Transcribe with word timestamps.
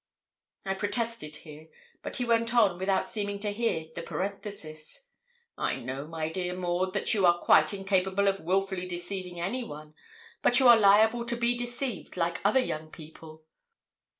I 0.65 0.73
protested 0.73 1.35
here. 1.35 1.67
But 2.01 2.15
he 2.15 2.25
went 2.25 2.55
on 2.55 2.79
without 2.79 3.05
seeming 3.05 3.39
to 3.41 3.51
hear 3.51 3.85
the 3.93 4.01
parenthesis 4.01 5.05
'I 5.59 5.75
know, 5.75 6.07
my 6.07 6.27
dear 6.29 6.55
Maud, 6.55 6.93
that 6.95 7.13
you 7.13 7.23
are 7.27 7.37
quite 7.37 7.71
incapable 7.71 8.27
of 8.27 8.39
wilfully 8.39 8.87
deceiving 8.87 9.39
anyone; 9.39 9.93
but 10.41 10.57
you 10.59 10.67
are 10.67 10.75
liable 10.75 11.23
to 11.25 11.37
be 11.37 11.55
deceived 11.55 12.17
like 12.17 12.43
other 12.43 12.59
young 12.61 12.89
people. 12.89 13.43